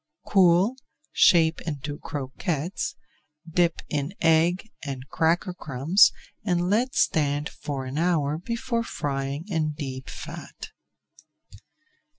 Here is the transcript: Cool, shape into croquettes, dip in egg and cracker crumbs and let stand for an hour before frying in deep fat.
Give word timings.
Cool, 0.25 0.77
shape 1.11 1.61
into 1.61 1.99
croquettes, 1.99 2.95
dip 3.47 3.83
in 3.87 4.15
egg 4.19 4.71
and 4.83 5.07
cracker 5.09 5.53
crumbs 5.53 6.11
and 6.43 6.71
let 6.71 6.95
stand 6.95 7.47
for 7.47 7.85
an 7.85 7.99
hour 7.99 8.39
before 8.39 8.81
frying 8.83 9.47
in 9.47 9.73
deep 9.73 10.09
fat. 10.09 10.71